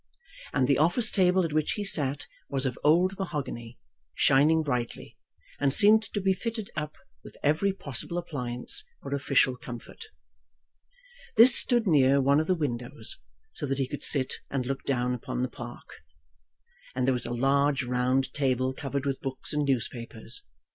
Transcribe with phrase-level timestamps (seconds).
[0.51, 3.77] And the office table at which he sat was of old mahogany,
[4.15, 5.15] shining brightly,
[5.59, 10.05] and seemed to be fitted up with every possible appliance for official comfort.
[11.37, 13.19] This stood near one of the windows,
[13.53, 15.97] so that he could sit and look down upon the park.
[16.95, 20.41] And there was a large round table covered with books and newspapers.